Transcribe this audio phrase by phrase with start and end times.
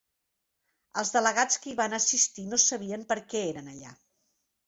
[1.01, 3.93] Els delegats que hi van assistir no sabien perquè eren allà.